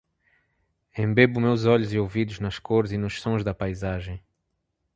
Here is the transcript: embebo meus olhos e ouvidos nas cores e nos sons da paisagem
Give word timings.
embebo 0.97 1.39
meus 1.39 1.63
olhos 1.65 1.93
e 1.93 1.99
ouvidos 1.99 2.39
nas 2.39 2.57
cores 2.57 2.91
e 2.91 2.97
nos 2.97 3.21
sons 3.21 3.43
da 3.43 3.53
paisagem 3.53 4.19